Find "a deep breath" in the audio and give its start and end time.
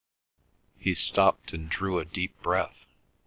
1.99-2.87